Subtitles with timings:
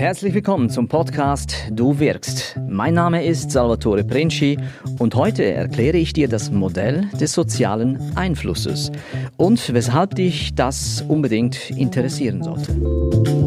[0.00, 2.58] Herzlich willkommen zum Podcast Du wirkst.
[2.68, 4.56] Mein Name ist Salvatore Princi
[4.98, 8.90] und heute erkläre ich dir das Modell des sozialen Einflusses
[9.36, 13.39] und weshalb dich das unbedingt interessieren sollte.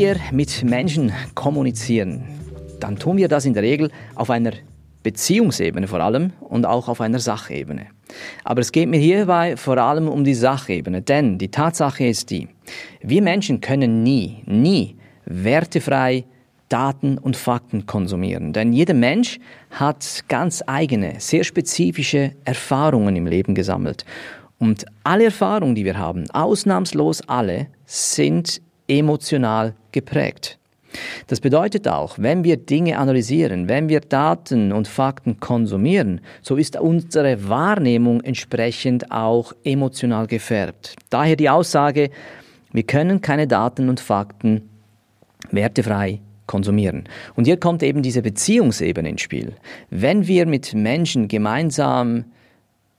[0.00, 2.22] Wir mit Menschen kommunizieren,
[2.80, 4.52] dann tun wir das in der Regel auf einer
[5.02, 7.88] Beziehungsebene vor allem und auch auf einer Sachebene.
[8.42, 12.48] Aber es geht mir hierbei vor allem um die Sachebene, denn die Tatsache ist die,
[13.02, 14.96] wir Menschen können nie, nie
[15.26, 16.24] wertefrei
[16.70, 18.54] Daten und Fakten konsumieren.
[18.54, 19.38] Denn jeder Mensch
[19.68, 24.06] hat ganz eigene, sehr spezifische Erfahrungen im Leben gesammelt.
[24.58, 30.58] Und alle Erfahrungen, die wir haben, ausnahmslos alle, sind emotional geprägt.
[31.28, 36.78] Das bedeutet auch, wenn wir Dinge analysieren, wenn wir Daten und Fakten konsumieren, so ist
[36.78, 40.96] unsere Wahrnehmung entsprechend auch emotional gefärbt.
[41.08, 42.10] Daher die Aussage,
[42.72, 44.68] wir können keine Daten und Fakten
[45.52, 47.04] wertefrei konsumieren.
[47.36, 49.52] Und hier kommt eben diese Beziehungsebene ins Spiel.
[49.90, 52.24] Wenn wir mit Menschen gemeinsam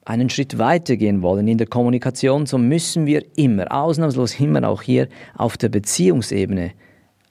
[0.06, 5.08] einen Schritt weitergehen wollen in der Kommunikation, so müssen wir immer, ausnahmslos immer auch hier
[5.38, 6.72] auf der Beziehungsebene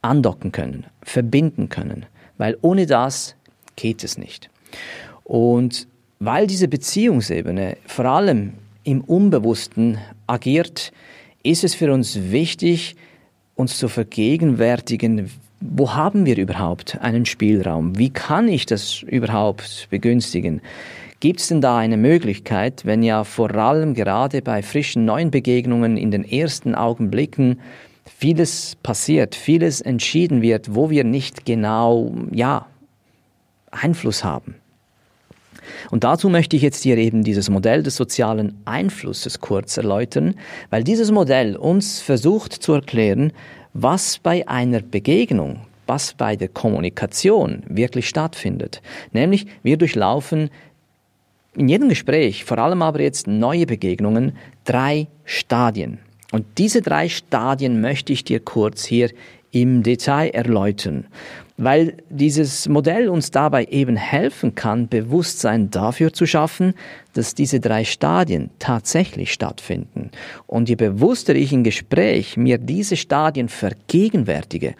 [0.02, 2.06] andocken können, verbinden können,
[2.38, 3.34] weil ohne das
[3.76, 4.50] geht es nicht.
[5.24, 8.54] Und weil diese Beziehungsebene vor allem
[8.84, 10.92] im Unbewussten agiert,
[11.42, 12.96] ist es für uns wichtig,
[13.54, 17.98] uns zu vergegenwärtigen, wo haben wir überhaupt einen Spielraum?
[17.98, 20.62] Wie kann ich das überhaupt begünstigen?
[21.20, 25.98] Gibt es denn da eine Möglichkeit, wenn ja vor allem gerade bei frischen neuen Begegnungen
[25.98, 27.60] in den ersten Augenblicken
[28.04, 32.66] vieles passiert, vieles entschieden wird, wo wir nicht genau, ja,
[33.70, 34.54] Einfluss haben.
[35.90, 40.34] Und dazu möchte ich jetzt hier eben dieses Modell des sozialen Einflusses kurz erläutern,
[40.70, 43.32] weil dieses Modell uns versucht zu erklären,
[43.74, 48.80] was bei einer Begegnung, was bei der Kommunikation wirklich stattfindet.
[49.12, 50.50] Nämlich wir durchlaufen
[51.56, 55.98] in jedem Gespräch, vor allem aber jetzt neue Begegnungen, drei Stadien.
[56.32, 59.10] Und diese drei Stadien möchte ich dir kurz hier
[59.50, 61.06] im Detail erläutern,
[61.56, 66.74] weil dieses Modell uns dabei eben helfen kann, Bewusstsein dafür zu schaffen,
[67.14, 70.10] dass diese drei Stadien tatsächlich stattfinden.
[70.46, 74.74] Und je bewusster ich im Gespräch mir diese Stadien vergegenwärtige,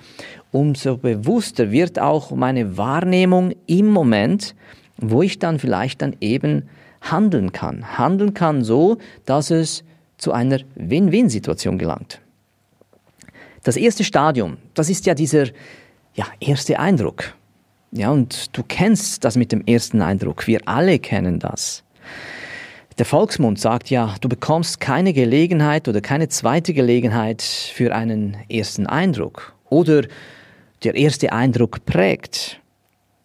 [0.53, 4.55] umso bewusster wird auch meine Wahrnehmung im Moment,
[5.01, 6.69] wo ich dann vielleicht dann eben
[7.01, 7.99] handeln kann.
[7.99, 9.85] Handeln kann so, dass es
[10.19, 12.21] zu einer Win-Win-Situation gelangt.
[13.63, 15.47] Das erste Stadium, das ist ja dieser
[16.15, 17.35] ja, erste Eindruck.
[17.93, 20.47] Ja, und du kennst das mit dem ersten Eindruck.
[20.47, 21.83] Wir alle kennen das.
[22.99, 28.87] Der Volksmund sagt ja, du bekommst keine Gelegenheit oder keine zweite Gelegenheit für einen ersten
[28.87, 29.55] Eindruck.
[29.71, 30.03] Oder
[30.85, 32.60] der erste Eindruck prägt.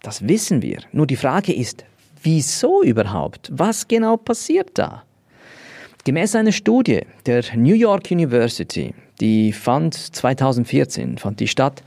[0.06, 0.82] Das wissen wir.
[0.92, 1.84] Nur die Frage ist,
[2.22, 3.50] wieso überhaupt?
[3.52, 5.04] Was genau passiert da?
[6.04, 11.82] Gemäß einer Studie der New York University, die fand 2014, fand die statt,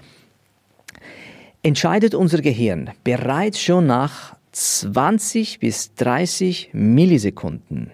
[1.63, 7.93] entscheidet unser Gehirn bereits schon nach 20 bis 30 Millisekunden,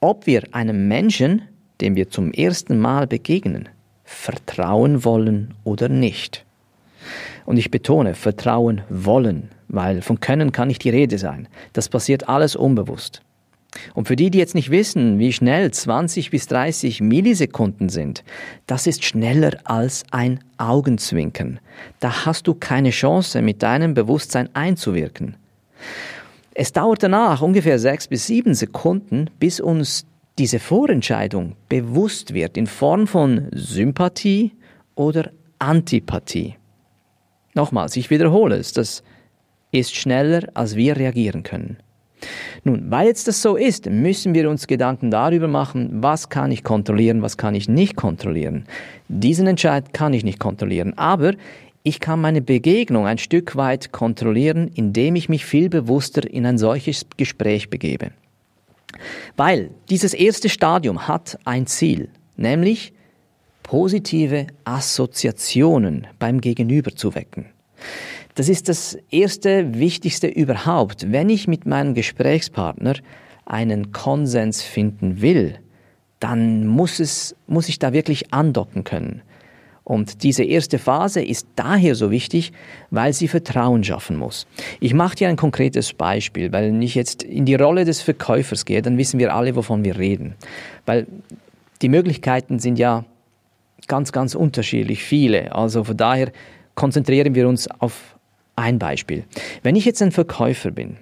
[0.00, 1.42] ob wir einem Menschen,
[1.80, 3.68] dem wir zum ersten Mal begegnen,
[4.02, 6.44] vertrauen wollen oder nicht.
[7.46, 11.48] Und ich betone, vertrauen wollen, weil von Können kann nicht die Rede sein.
[11.72, 13.22] Das passiert alles unbewusst.
[13.94, 18.24] Und für die, die jetzt nicht wissen, wie schnell 20 bis 30 Millisekunden sind,
[18.66, 21.60] das ist schneller als ein Augenzwinkern.
[22.00, 25.36] Da hast du keine Chance, mit deinem Bewusstsein einzuwirken.
[26.54, 30.06] Es dauert danach ungefähr sechs bis sieben Sekunden, bis uns
[30.38, 34.52] diese Vorentscheidung bewusst wird in Form von Sympathie
[34.94, 36.56] oder Antipathie.
[37.54, 39.02] Nochmals, ich wiederhole es, das
[39.70, 41.78] ist schneller, als wir reagieren können.
[42.62, 46.64] Nun, weil jetzt das so ist, müssen wir uns Gedanken darüber machen, was kann ich
[46.64, 48.64] kontrollieren, was kann ich nicht kontrollieren.
[49.08, 51.34] Diesen Entscheid kann ich nicht kontrollieren, aber
[51.82, 56.56] ich kann meine Begegnung ein Stück weit kontrollieren, indem ich mich viel bewusster in ein
[56.56, 58.12] solches Gespräch begebe.
[59.36, 62.94] Weil dieses erste Stadium hat ein Ziel, nämlich
[63.74, 67.46] positive Assoziationen beim Gegenüber zu wecken.
[68.36, 71.10] Das ist das erste Wichtigste überhaupt.
[71.10, 72.94] Wenn ich mit meinem Gesprächspartner
[73.46, 75.56] einen Konsens finden will,
[76.20, 79.22] dann muss, es, muss ich da wirklich andocken können.
[79.82, 82.52] Und diese erste Phase ist daher so wichtig,
[82.92, 84.46] weil sie Vertrauen schaffen muss.
[84.78, 88.66] Ich mache dir ein konkretes Beispiel, weil wenn ich jetzt in die Rolle des Verkäufers
[88.66, 90.36] gehe, dann wissen wir alle, wovon wir reden.
[90.86, 91.08] Weil
[91.82, 93.04] die Möglichkeiten sind ja
[93.88, 95.54] ganz, ganz unterschiedlich viele.
[95.54, 96.32] Also von daher
[96.74, 98.16] konzentrieren wir uns auf
[98.56, 99.24] ein Beispiel.
[99.62, 100.96] Wenn ich jetzt ein Verkäufer bin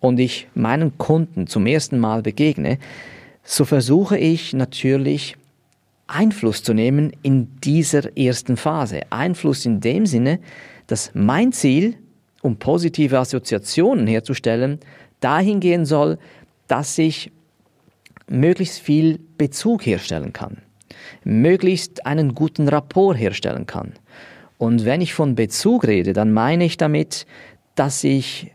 [0.00, 2.78] und ich meinen Kunden zum ersten Mal begegne,
[3.44, 5.36] so versuche ich natürlich
[6.06, 9.00] Einfluss zu nehmen in dieser ersten Phase.
[9.10, 10.40] Einfluss in dem Sinne,
[10.86, 11.96] dass mein Ziel,
[12.42, 14.78] um positive Assoziationen herzustellen,
[15.20, 16.18] dahin gehen soll,
[16.68, 17.30] dass ich
[18.28, 20.58] möglichst viel Bezug herstellen kann,
[21.24, 23.92] möglichst einen guten Rapport herstellen kann.
[24.58, 27.26] Und wenn ich von Bezug rede, dann meine ich damit,
[27.74, 28.52] dass ich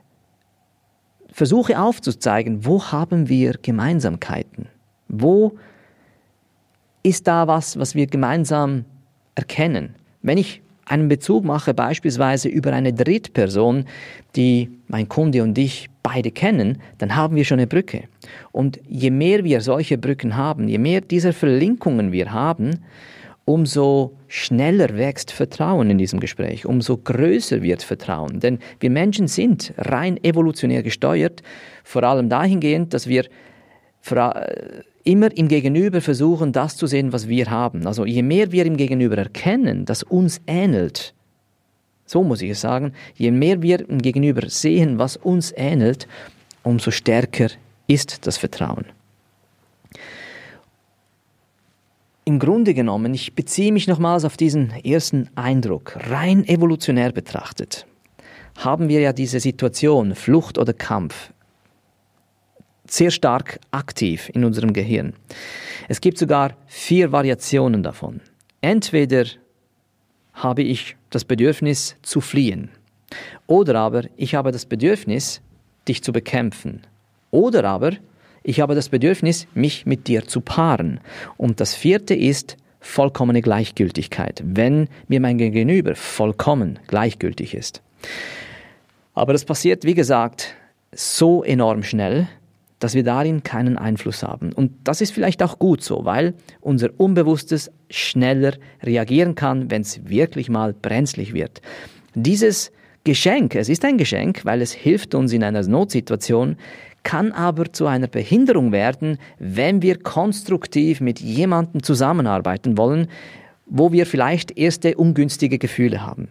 [1.32, 4.70] versuche aufzuzeigen, wo haben wir Gemeinsamkeiten?
[5.08, 5.58] Wo
[7.04, 8.86] ist da was, was wir gemeinsam
[9.36, 9.96] erkennen?
[10.22, 13.86] Wenn ich einen Bezug mache, beispielsweise über eine Drittperson,
[14.36, 18.04] die mein Kunde und ich beide kennen, dann haben wir schon eine Brücke.
[18.52, 22.80] Und je mehr wir solche Brücken haben, je mehr dieser Verlinkungen wir haben,
[23.44, 28.40] umso schneller wächst Vertrauen in diesem Gespräch, umso größer wird Vertrauen.
[28.40, 31.44] Denn wir Menschen sind rein evolutionär gesteuert,
[31.84, 33.26] vor allem dahingehend, dass wir
[35.08, 37.88] immer im Gegenüber versuchen, das zu sehen, was wir haben.
[37.88, 41.14] Also je mehr wir im Gegenüber erkennen, das uns ähnelt,
[42.06, 46.08] so muss ich es sagen, je mehr wir im Gegenüber sehen, was uns ähnelt,
[46.64, 47.48] umso stärker
[47.88, 48.86] ist das Vertrauen.
[52.26, 57.86] Im Grunde genommen, ich beziehe mich nochmals auf diesen ersten Eindruck, rein evolutionär betrachtet,
[58.58, 61.32] haben wir ja diese Situation, Flucht oder Kampf,
[62.92, 65.14] sehr stark aktiv in unserem Gehirn.
[65.88, 68.22] Es gibt sogar vier Variationen davon.
[68.62, 69.26] Entweder
[70.34, 72.70] habe ich das Bedürfnis zu fliehen,
[73.48, 75.42] oder aber ich habe das Bedürfnis,
[75.88, 76.82] dich zu bekämpfen,
[77.32, 77.94] oder aber
[78.44, 81.02] ich habe das Bedürfnis, mich mit dir zu paaren.
[81.36, 87.82] Und das vierte ist vollkommene Gleichgültigkeit, wenn mir mein Gegenüber vollkommen gleichgültig ist.
[89.14, 90.56] Aber das passiert, wie gesagt,
[90.94, 92.28] so enorm schnell,
[92.80, 94.54] dass wir darin keinen Einfluss haben.
[94.54, 98.54] Und das ist vielleicht auch gut so, weil unser Unbewusstes schneller
[98.84, 101.62] reagieren kann, wenn es wirklich mal brenzlig wird.
[102.14, 102.72] Dieses
[103.04, 106.58] Geschenk, es ist ein Geschenk, weil es hilft uns in einer Notsituation,
[107.04, 113.08] kann aber zu einer Behinderung werden, wenn wir konstruktiv mit jemandem zusammenarbeiten wollen,
[113.66, 116.28] wo wir vielleicht erste ungünstige Gefühle haben.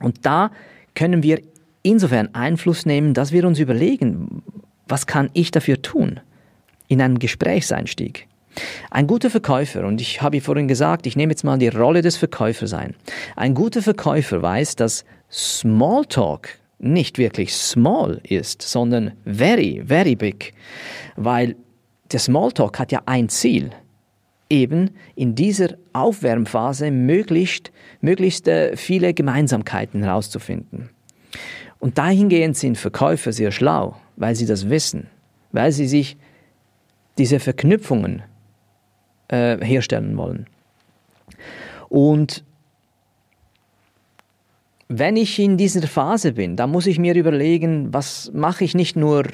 [0.00, 0.50] Und da
[0.94, 1.40] können wir
[1.82, 4.41] insofern Einfluss nehmen, dass wir uns überlegen,
[4.88, 6.20] was kann ich dafür tun?
[6.88, 8.26] In einem Gesprächseinstieg.
[8.90, 12.16] Ein guter Verkäufer, und ich habe vorhin gesagt, ich nehme jetzt mal die Rolle des
[12.16, 12.94] Verkäufers ein.
[13.36, 20.52] Ein guter Verkäufer weiß, dass Smalltalk nicht wirklich small ist, sondern very, very big.
[21.16, 21.56] Weil
[22.10, 23.70] der Smalltalk hat ja ein Ziel.
[24.50, 30.90] Eben in dieser Aufwärmphase möglichst, möglichst äh, viele Gemeinsamkeiten herauszufinden.
[31.82, 35.08] Und dahingehend sind Verkäufer sehr schlau, weil sie das wissen,
[35.50, 36.16] weil sie sich
[37.18, 38.22] diese Verknüpfungen
[39.26, 40.46] äh, herstellen wollen.
[41.88, 42.44] Und
[44.86, 48.94] wenn ich in dieser Phase bin, dann muss ich mir überlegen, was mache ich nicht
[48.94, 49.24] nur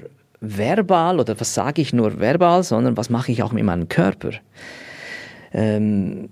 [0.41, 4.31] verbal oder was sage ich nur verbal, sondern was mache ich auch mit meinem Körper.
[5.53, 6.31] Ähm,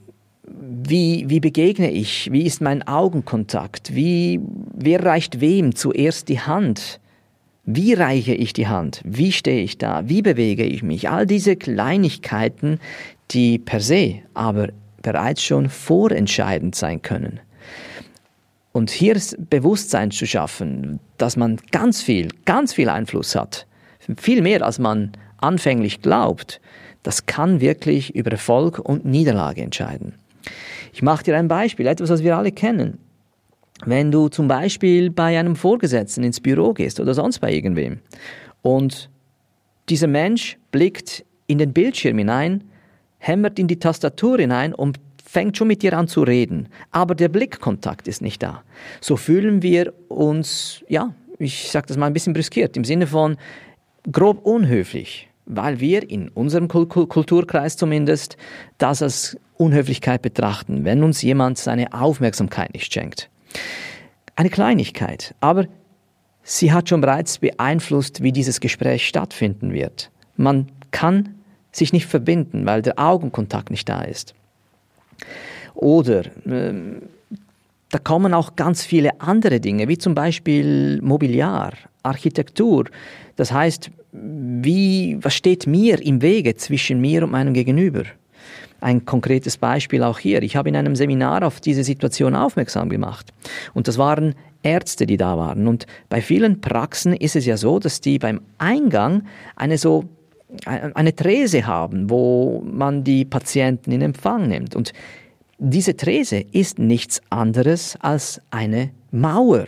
[0.49, 2.31] wie, wie begegne ich?
[2.33, 3.95] Wie ist mein Augenkontakt?
[3.95, 4.41] Wie,
[4.75, 7.01] wer reicht wem zuerst die Hand?
[7.65, 9.01] Wie reiche ich die Hand?
[9.05, 10.09] Wie stehe ich da?
[10.09, 11.11] Wie bewege ich mich?
[11.11, 12.79] All diese Kleinigkeiten,
[13.33, 14.69] die per se aber
[15.03, 17.41] bereits schon vorentscheidend sein können.
[18.73, 23.67] Und hier Bewusstsein zu schaffen, dass man ganz viel, ganz viel Einfluss hat,
[24.19, 26.61] viel mehr als man anfänglich glaubt,
[27.03, 30.15] das kann wirklich über Erfolg und Niederlage entscheiden.
[30.93, 32.99] Ich mache dir ein Beispiel, etwas, was wir alle kennen.
[33.85, 37.99] Wenn du zum Beispiel bei einem Vorgesetzten ins Büro gehst oder sonst bei irgendwem
[38.63, 39.11] und
[39.89, 42.65] dieser Mensch blickt in den Bildschirm hinein,
[43.19, 47.29] hämmert in die Tastatur hinein und fängt schon mit dir an zu reden, aber der
[47.29, 48.63] Blickkontakt ist nicht da.
[49.01, 53.37] So fühlen wir uns, ja, ich sage das mal ein bisschen brüskiert, im Sinne von
[54.11, 58.37] grob unhöflich, weil wir in unserem Kulturkreis zumindest
[58.79, 63.29] das als Unhöflichkeit betrachten, wenn uns jemand seine Aufmerksamkeit nicht schenkt.
[64.35, 65.67] Eine Kleinigkeit, aber
[66.43, 70.11] sie hat schon bereits beeinflusst, wie dieses Gespräch stattfinden wird.
[70.37, 71.35] Man kann
[71.73, 74.35] sich nicht verbinden, weil der Augenkontakt nicht da ist.
[75.75, 76.73] Oder äh,
[77.91, 81.73] da kommen auch ganz viele andere Dinge, wie zum Beispiel Mobiliar,
[82.03, 82.85] Architektur.
[83.37, 88.05] Das heißt, wie, was steht mir im Wege zwischen mir und meinem Gegenüber?
[88.81, 90.43] Ein konkretes Beispiel auch hier.
[90.43, 93.33] Ich habe in einem Seminar auf diese Situation aufmerksam gemacht.
[93.75, 95.69] Und das waren Ärzte, die da waren.
[95.69, 99.23] Und bei vielen Praxen ist es ja so, dass die beim Eingang
[99.55, 100.05] eine so
[100.65, 104.77] eine Trese haben, wo man die Patienten in Empfang nimmt.
[104.77, 104.93] Und
[105.59, 109.67] diese Trese ist nichts anderes als eine Mauer.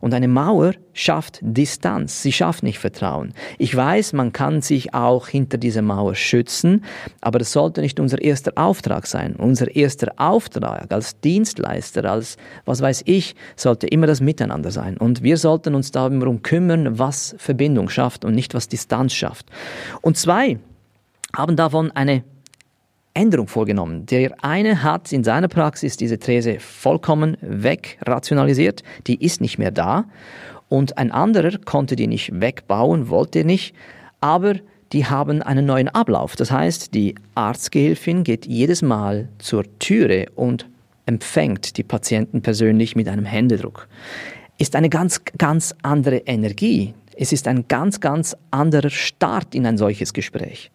[0.00, 3.32] Und eine Mauer schafft Distanz, sie schafft nicht Vertrauen.
[3.58, 6.84] Ich weiß, man kann sich auch hinter dieser Mauer schützen,
[7.20, 9.36] aber das sollte nicht unser erster Auftrag sein.
[9.36, 14.96] Unser erster Auftrag als Dienstleister, als was weiß ich, sollte immer das Miteinander sein.
[14.96, 19.46] Und wir sollten uns darum kümmern, was Verbindung schafft und nicht was Distanz schafft.
[20.00, 20.58] Und zwei
[21.34, 22.24] haben davon eine
[23.14, 24.06] Änderung vorgenommen.
[24.06, 30.04] Der eine hat in seiner Praxis diese These vollkommen wegrationalisiert, die ist nicht mehr da.
[30.68, 33.74] Und ein anderer konnte die nicht wegbauen, wollte nicht,
[34.20, 34.54] aber
[34.92, 36.36] die haben einen neuen Ablauf.
[36.36, 40.68] Das heißt, die Arztgehilfin geht jedes Mal zur Türe und
[41.06, 43.88] empfängt die Patienten persönlich mit einem Händedruck.
[44.58, 46.94] Ist eine ganz, ganz andere Energie.
[47.16, 50.70] Es ist ein ganz, ganz anderer Start in ein solches Gespräch.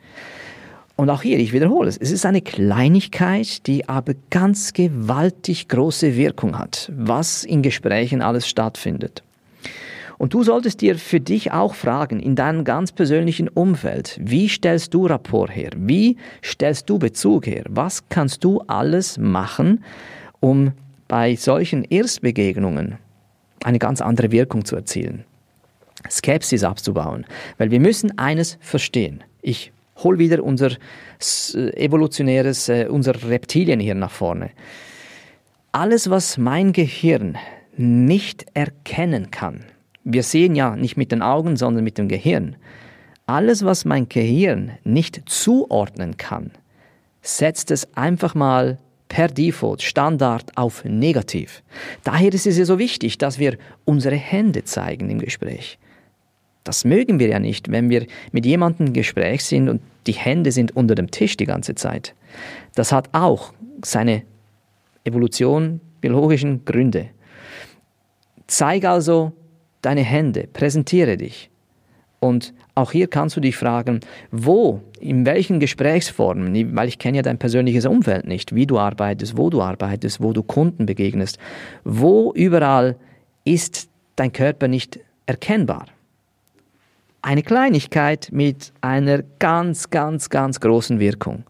[1.00, 6.18] Und auch hier, ich wiederhole es, es ist eine Kleinigkeit, die aber ganz gewaltig große
[6.18, 9.24] Wirkung hat, was in Gesprächen alles stattfindet.
[10.18, 14.94] Und du solltest dir für dich auch fragen, in deinem ganz persönlichen Umfeld, wie stellst
[14.94, 15.70] du Rapport her?
[15.77, 17.63] Wie stellst du Bezug her?
[17.70, 19.86] Was kannst du alles machen,
[20.41, 20.74] um
[21.08, 22.98] bei solchen Erstbegegnungen
[23.63, 25.24] eine ganz andere Wirkung zu erzielen?
[26.12, 27.25] Skepsis abzubauen.
[27.58, 29.24] Weil wir müssen eines verstehen.
[29.41, 29.72] Ich
[30.03, 30.72] hol wieder unser
[31.50, 34.51] evolutionäres, äh, unser Reptilienhirn nach vorne.
[35.72, 37.38] Alles, was mein Gehirn
[37.77, 39.65] nicht erkennen kann,
[40.03, 42.56] wir sehen ja nicht mit den Augen, sondern mit dem Gehirn.
[43.25, 46.51] Alles, was mein Gehirn nicht zuordnen kann,
[47.22, 51.63] setzt es einfach mal per Default, Standard auf negativ.
[52.03, 55.77] Daher ist es ja so wichtig, dass wir unsere Hände zeigen im Gespräch.
[56.69, 60.51] Das mögen wir ja nicht, wenn wir mit jemandem im Gespräch sind und die Hände
[60.51, 62.13] sind unter dem Tisch die ganze Zeit.
[62.75, 64.21] Das hat auch seine
[65.03, 67.07] Evolution, biologischen Gründe.
[68.45, 69.31] Zeig also
[69.81, 71.49] deine Hände, präsentiere dich.
[72.19, 77.23] Und auch hier kannst du dich fragen, wo, in welchen Gesprächsformen, weil ich kenne ja
[77.23, 81.39] dein persönliches Umfeld nicht, wie du arbeitest, wo du arbeitest, wo du Kunden begegnest,
[81.83, 82.95] wo überall
[83.43, 85.88] ist dein Körper nicht erkennbar
[87.21, 91.43] eine Kleinigkeit mit einer ganz, ganz, ganz großen Wirkung.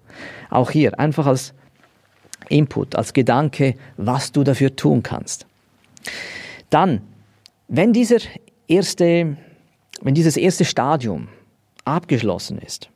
[0.50, 1.54] Auch hier einfach als
[2.50, 5.46] Input, als Gedanke, was du dafür tun kannst.
[6.70, 7.02] Dann,
[7.68, 8.18] wenn dieser
[8.68, 9.38] erste,
[10.02, 11.28] wenn dieses erste Stadium
[11.86, 12.90] abgeschlossen ist,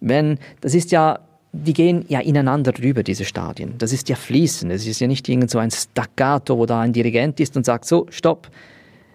[0.00, 1.20] wenn, das ist ja,
[1.52, 3.74] die gehen ja ineinander rüber, diese Stadien.
[3.78, 4.72] Das ist ja fließend.
[4.72, 7.84] Es ist ja nicht irgend so ein Staccato, wo da ein Dirigent ist und sagt,
[7.84, 8.50] so, stopp,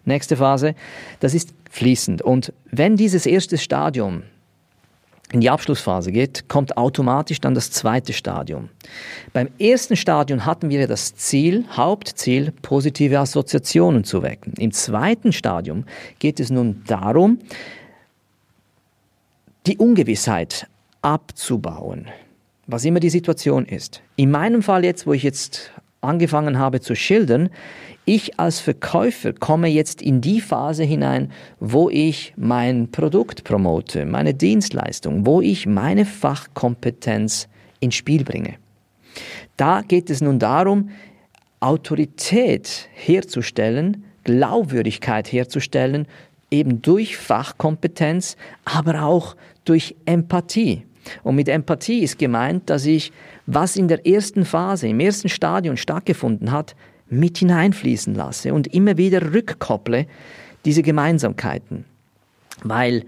[0.06, 0.76] nächste Phase.
[1.20, 2.22] Das ist fließend.
[2.22, 4.24] Und wenn dieses erste Stadium
[5.32, 8.70] in die Abschlussphase geht, kommt automatisch dann das zweite Stadium.
[9.34, 14.54] Beim ersten Stadium hatten wir das Ziel, Hauptziel, positive Assoziationen zu wecken.
[14.58, 15.86] Im zweiten Stadium
[16.20, 17.40] geht es nun darum,
[19.66, 20.68] die Ungewissheit
[21.02, 22.08] abzubauen,
[22.66, 24.02] was immer die Situation ist.
[24.16, 27.50] In meinem Fall jetzt, wo ich jetzt angefangen habe zu schildern,
[28.06, 34.34] ich als Verkäufer komme jetzt in die Phase hinein, wo ich mein Produkt promote, meine
[34.34, 37.50] Dienstleistung, wo ich meine Fachkompetenz
[37.80, 38.56] ins Spiel bringe.
[39.58, 40.90] Da geht es nun darum,
[41.60, 46.08] Autorität herzustellen, Glaubwürdigkeit herzustellen,
[46.52, 49.36] eben durch Fachkompetenz, aber auch
[49.66, 50.86] durch Empathie.
[51.24, 53.12] Und mit Empathie ist gemeint, dass ich,
[53.48, 56.76] was in der ersten Phase, im ersten Stadium stattgefunden hat,
[57.10, 60.06] mit hineinfließen lasse und immer wieder rückkopple,
[60.66, 61.86] diese Gemeinsamkeiten.
[62.64, 63.06] Weil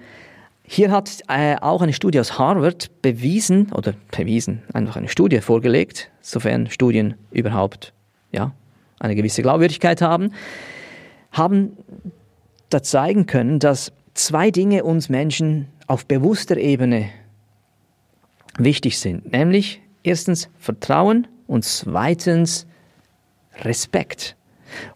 [0.63, 6.09] hier hat äh, auch eine Studie aus Harvard bewiesen, oder bewiesen, einfach eine Studie vorgelegt,
[6.21, 7.93] sofern Studien überhaupt
[8.31, 8.53] ja,
[8.99, 10.31] eine gewisse Glaubwürdigkeit haben,
[11.31, 11.73] haben
[12.69, 17.09] da zeigen können, dass zwei Dinge uns Menschen auf bewusster Ebene
[18.57, 19.31] wichtig sind.
[19.31, 22.67] Nämlich erstens Vertrauen und zweitens
[23.61, 24.35] Respekt.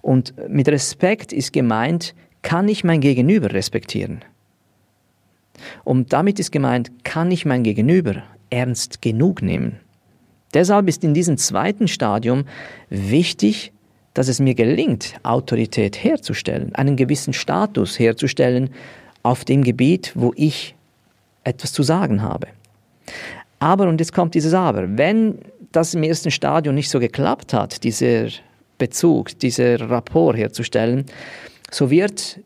[0.02, 4.24] Und mit Respekt ist gemeint, kann ich mein Gegenüber respektieren?
[5.84, 9.80] Und damit ist gemeint, kann ich mein Gegenüber ernst genug nehmen?
[10.54, 12.46] Deshalb ist in diesem zweiten Stadium
[12.90, 13.72] wichtig,
[14.14, 18.70] dass es mir gelingt, Autorität herzustellen, einen gewissen Status herzustellen
[19.24, 20.76] auf dem Gebiet, wo ich
[21.44, 22.48] etwas zu sagen habe.
[23.64, 25.40] Aber, und jetzt kommt dieses Aber, wenn
[25.72, 28.28] das im ersten Stadium nicht so geklappt hat, dieser
[28.78, 31.06] Bezug, dieser Rapport herzustellen,
[31.72, 32.42] so wird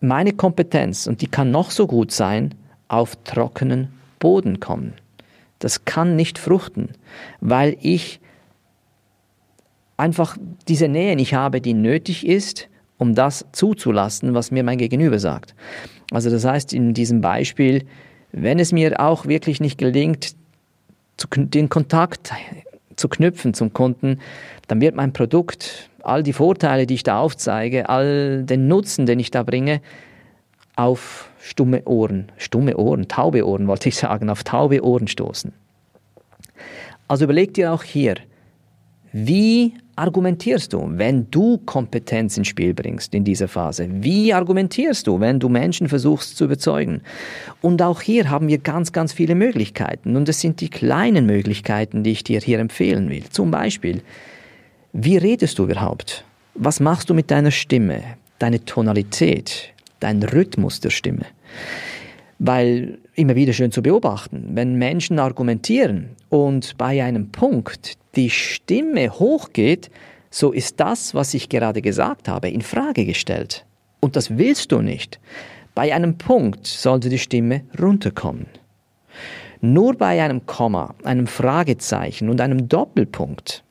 [0.00, 2.54] meine Kompetenz, und die kann noch so gut sein,
[2.88, 3.88] auf trockenen
[4.18, 4.94] Boden kommen.
[5.58, 6.88] Das kann nicht fruchten,
[7.42, 8.18] weil ich
[9.98, 10.38] einfach
[10.68, 15.54] diese Nähe nicht habe, die nötig ist, um das zuzulassen, was mir mein Gegenüber sagt.
[16.12, 17.84] Also das heißt in diesem Beispiel,
[18.32, 20.34] wenn es mir auch wirklich nicht gelingt,
[21.36, 22.32] den Kontakt
[22.96, 24.20] zu knüpfen zum Kunden,
[24.68, 29.20] dann wird mein Produkt, all die Vorteile, die ich da aufzeige, all den Nutzen, den
[29.20, 29.80] ich da bringe,
[30.76, 35.52] auf stumme Ohren, stumme Ohren, taube Ohren wollte ich sagen, auf taube Ohren stoßen.
[37.08, 38.16] Also überleg dir auch hier,
[39.12, 43.86] wie argumentierst du, wenn du Kompetenz ins Spiel bringst in dieser Phase?
[43.90, 47.02] Wie argumentierst du, wenn du Menschen versuchst zu überzeugen?
[47.60, 50.16] Und auch hier haben wir ganz, ganz viele Möglichkeiten.
[50.16, 53.24] Und es sind die kleinen Möglichkeiten, die ich dir hier empfehlen will.
[53.28, 54.00] Zum Beispiel,
[54.94, 56.24] wie redest du überhaupt?
[56.54, 58.02] Was machst du mit deiner Stimme,
[58.38, 61.26] deine Tonalität, dein Rhythmus der Stimme?
[62.44, 69.10] Weil immer wieder schön zu beobachten, wenn Menschen argumentieren und bei einem Punkt die Stimme
[69.10, 69.92] hochgeht,
[70.28, 73.64] so ist das, was ich gerade gesagt habe, in Frage gestellt.
[74.00, 75.20] Und das willst du nicht.
[75.76, 78.46] Bei einem Punkt sollte die Stimme runterkommen.
[79.60, 83.62] Nur bei einem Komma, einem Fragezeichen und einem Doppelpunkt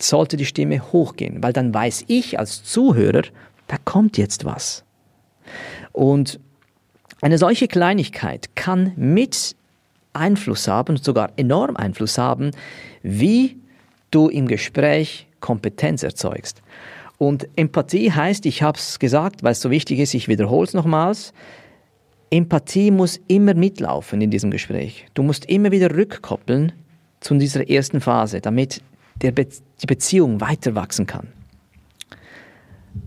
[0.00, 3.22] sollte die Stimme hochgehen, weil dann weiß ich als Zuhörer,
[3.68, 4.82] da kommt jetzt was.
[5.92, 6.40] Und
[7.22, 9.56] eine solche Kleinigkeit kann mit
[10.12, 12.50] Einfluss haben, sogar enorm Einfluss haben,
[13.02, 13.56] wie
[14.10, 16.62] du im Gespräch Kompetenz erzeugst.
[17.16, 20.74] Und Empathie heißt, ich habe es gesagt, weil es so wichtig ist, ich wiederhole es
[20.74, 21.32] nochmals,
[22.30, 25.06] Empathie muss immer mitlaufen in diesem Gespräch.
[25.14, 26.72] Du musst immer wieder rückkoppeln
[27.20, 28.82] zu dieser ersten Phase, damit
[29.18, 31.28] Be die Beziehung weiter wachsen kann.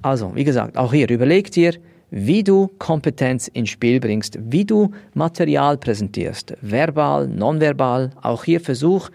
[0.02, 1.74] Also, wie gesagt, auch hier, überleg dir,
[2.12, 8.12] wie du Kompetenz ins Spiel bringst, wie du Material präsentierst, verbal, nonverbal.
[8.22, 9.10] Auch hier versuch,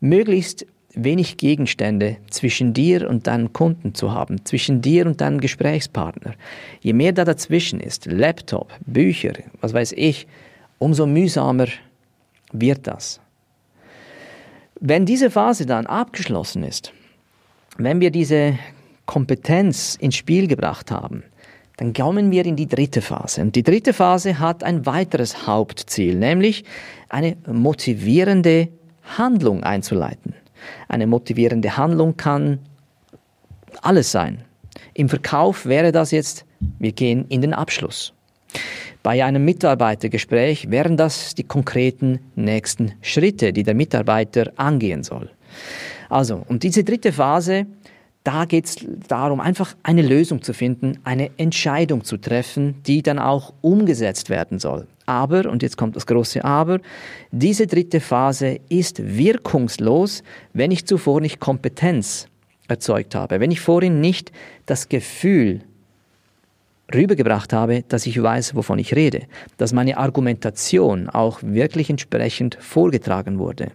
[0.00, 6.34] möglichst wenig Gegenstände zwischen dir und deinen Kunden zu haben, zwischen dir und deinem Gesprächspartner.
[6.80, 10.26] Je mehr da dazwischen ist, Laptop, Bücher, was weiß ich,
[10.78, 11.66] umso mühsamer
[12.52, 13.20] wird das.
[14.80, 16.92] Wenn diese Phase dann abgeschlossen ist,
[17.76, 18.58] wenn wir diese
[19.06, 21.22] Kompetenz ins Spiel gebracht haben,
[21.80, 23.40] dann kommen wir in die dritte Phase.
[23.40, 26.64] Und die dritte Phase hat ein weiteres Hauptziel, nämlich
[27.08, 28.68] eine motivierende
[29.16, 30.34] Handlung einzuleiten.
[30.88, 32.58] Eine motivierende Handlung kann
[33.80, 34.44] alles sein.
[34.92, 36.44] Im Verkauf wäre das jetzt,
[36.78, 38.12] wir gehen in den Abschluss.
[39.02, 45.30] Bei einem Mitarbeitergespräch wären das die konkreten nächsten Schritte, die der Mitarbeiter angehen soll.
[46.10, 47.64] Also, und diese dritte Phase
[48.24, 48.76] da geht es
[49.08, 54.58] darum, einfach eine Lösung zu finden, eine Entscheidung zu treffen, die dann auch umgesetzt werden
[54.58, 54.86] soll.
[55.06, 56.80] Aber, und jetzt kommt das große Aber,
[57.30, 62.28] diese dritte Phase ist wirkungslos, wenn ich zuvor nicht Kompetenz
[62.68, 64.30] erzeugt habe, wenn ich vorhin nicht
[64.66, 65.62] das Gefühl
[66.94, 69.22] rübergebracht habe, dass ich weiß, wovon ich rede,
[69.56, 73.72] dass meine Argumentation auch wirklich entsprechend vorgetragen wurde.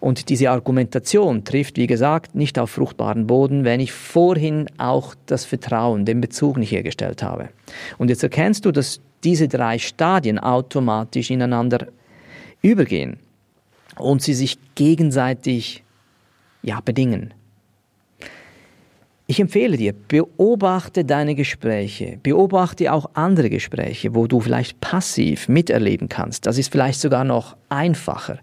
[0.00, 5.44] Und diese Argumentation trifft, wie gesagt, nicht auf fruchtbaren Boden, wenn ich vorhin auch das
[5.44, 7.48] Vertrauen, den Bezug nicht hergestellt habe.
[7.98, 11.86] Und jetzt erkennst du, dass diese drei Stadien automatisch ineinander
[12.62, 13.18] übergehen
[13.98, 15.82] und sie sich gegenseitig
[16.62, 17.32] ja, bedingen.
[19.28, 26.08] Ich empfehle dir, beobachte deine Gespräche, beobachte auch andere Gespräche, wo du vielleicht passiv miterleben
[26.08, 26.46] kannst.
[26.46, 28.38] Das ist vielleicht sogar noch einfacher.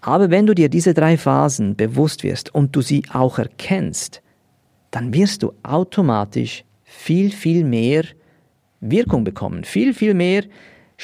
[0.00, 4.22] Aber wenn du dir diese drei Phasen bewusst wirst und du sie auch erkennst,
[4.92, 8.04] dann wirst du automatisch viel, viel mehr
[8.80, 10.44] Wirkung bekommen, viel, viel mehr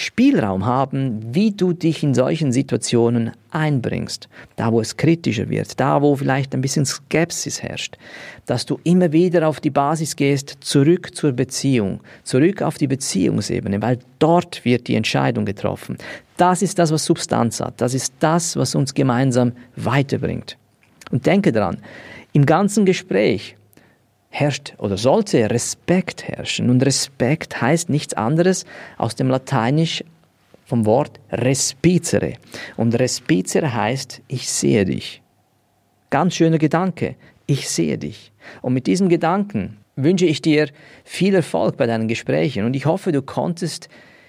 [0.00, 4.28] Spielraum haben, wie du dich in solchen Situationen einbringst.
[4.54, 7.98] Da, wo es kritischer wird, da, wo vielleicht ein bisschen Skepsis herrscht,
[8.46, 13.82] dass du immer wieder auf die Basis gehst, zurück zur Beziehung, zurück auf die Beziehungsebene,
[13.82, 15.98] weil dort wird die Entscheidung getroffen.
[16.36, 17.80] Das ist das, was Substanz hat.
[17.80, 20.56] Das ist das, was uns gemeinsam weiterbringt.
[21.10, 21.78] Und denke dran,
[22.32, 23.56] im ganzen Gespräch
[24.30, 26.70] herrscht oder sollte Respekt herrschen.
[26.70, 28.64] Und Respekt heißt nichts anderes
[28.96, 30.04] aus dem Lateinisch
[30.64, 32.34] vom Wort respicere.
[32.76, 35.22] Und respicere heißt, ich sehe dich.
[36.10, 37.16] Ganz schöner Gedanke.
[37.46, 38.32] Ich sehe dich.
[38.60, 40.68] Und mit diesem Gedanken wünsche ich dir
[41.04, 43.88] viel Erfolg bei deinen Gesprächen und ich hoffe, du konntest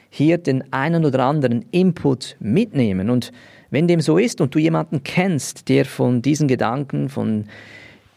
[0.09, 3.09] hier den einen oder anderen Input mitnehmen.
[3.09, 3.31] Und
[3.69, 7.45] wenn dem so ist und du jemanden kennst, der von diesen Gedanken, von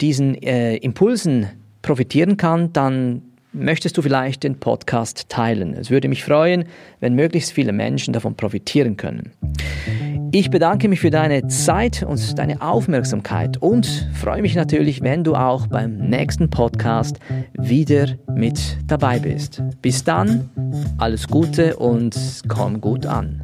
[0.00, 1.48] diesen äh, Impulsen
[1.82, 5.74] profitieren kann, dann möchtest du vielleicht den Podcast teilen.
[5.74, 6.64] Es würde mich freuen,
[7.00, 9.32] wenn möglichst viele Menschen davon profitieren können.
[10.34, 15.34] Ich bedanke mich für deine Zeit und deine Aufmerksamkeit und freue mich natürlich, wenn du
[15.34, 17.18] auch beim nächsten Podcast
[17.52, 19.62] wieder mit dabei bist.
[19.82, 20.48] Bis dann,
[20.96, 22.16] alles Gute und
[22.48, 23.42] komm gut an.